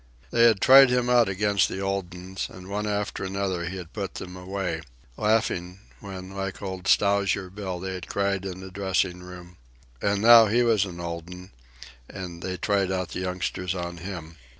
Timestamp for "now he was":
10.23-10.85